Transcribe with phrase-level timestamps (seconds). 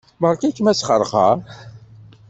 [0.21, 1.37] Beṛka-kem asxeṛxeṛ.